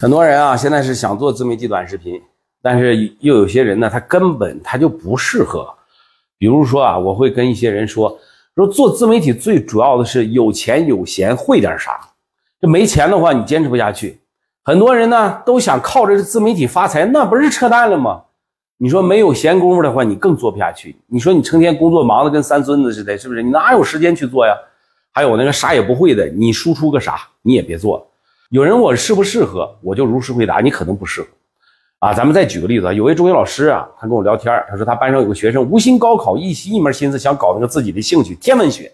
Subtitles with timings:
[0.00, 2.18] 很多人啊，现在是想做自媒体短视频，
[2.62, 5.68] 但是又有些人呢，他根本他就不适合。
[6.38, 8.18] 比如说啊，我会跟一些人说，
[8.54, 12.00] 说做自媒体最主要的是有钱有闲，会点啥。
[12.58, 14.18] 这没钱的话，你坚持不下去。
[14.64, 18.22] 很多人呢都想靠着自媒体发财，那不是扯淡了吗？
[18.78, 20.96] 你说没有闲工夫的话，你更做不下去。
[21.08, 23.42] 你说你成天工作忙得跟三孙子似的，是不是？
[23.42, 24.54] 你哪有时间去做呀？
[25.12, 28.06] 还有那个啥也不会的，你输出个啥，你也别做了。
[28.50, 31.28] 有人问我适不适合，我就如实回答，你可能不适合，
[32.00, 38.90] 啊，咱们再举个例子啊，有位中学老师啊，他跟我聊天，他说他班上有个学生无心高考，一心一门心思想搞那个自己的兴趣天文学，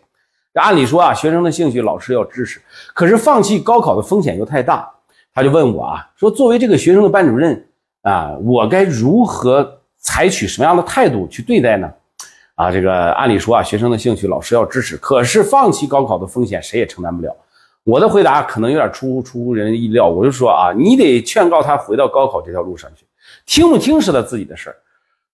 [0.57, 2.61] 按理说啊，学生的兴趣老师要支持，
[2.93, 4.87] 可是放弃高考的风险又太大，
[5.33, 7.67] 他就问我啊，说作为这个学生的班主任
[8.03, 11.91] 啊，我该如何采取什么样的态度去对待呢？
[12.57, 17.35] 啊，这个按理说啊，学生的兴趣老师要支持，可是放弃高考的风险谁也承担不了。
[17.87, 23.07] 我的回答可能有点出出人意料，我就说啊，你得劝告他回到高考这条路上去，
[23.47, 24.77] 听不听是他自己的事儿。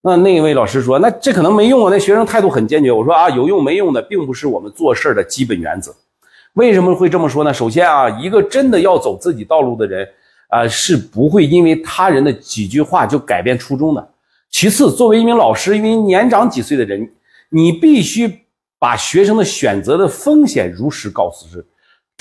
[0.03, 2.93] 那那位老师说，那这可能没用啊，那学生态度很坚决。
[2.93, 5.95] 我说啊，有用没用的，并不是我们做事的基本原则。
[6.53, 7.55] 为什么会这么说呢？
[7.55, 10.07] 首先啊，一个真的要走自己道路的人
[10.49, 14.11] 啊，是不会因为他人的几句话就改变初衷的。
[14.51, 17.11] 其次，作为一名老师，因为年长几岁的人，
[17.49, 18.45] 你必须
[18.79, 21.65] 把学生的选择的风险如实告诉之。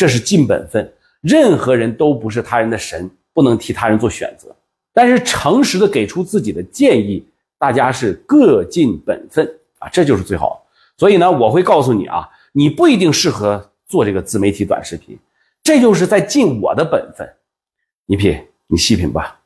[0.02, 4.48] 这是尽本分，任何人都不是他人的神，不能替他人做选择。
[4.92, 7.24] 但是诚实的给出自己的建议，
[7.60, 10.66] 大家是各尽本分啊，这就是最好。
[10.98, 15.16] 所以呢，我会告诉你啊，你不一定适合做这个自媒体短视频，
[15.62, 17.32] 这就是在尽我的本分。
[18.08, 18.36] 你品，
[18.66, 19.40] 你细品吧。